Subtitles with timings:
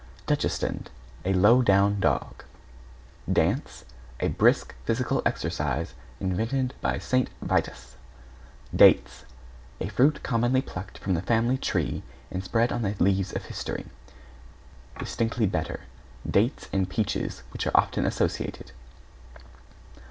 [0.25, 0.89] =DACHSHUND=
[1.25, 2.43] A low down dog.
[3.31, 3.85] =DANCE=
[4.19, 7.29] A brisk, physical exercise, invented by St.
[7.39, 7.97] Vitus.
[8.75, 9.25] =DATES=
[9.79, 12.01] A fruit commonly plucked from the Family Tree
[12.31, 13.85] and spread on the leaves of history.
[14.97, 15.21] (Dist.
[15.51, 15.81] bet.
[16.27, 18.71] Dates and Peaches, which are often associated).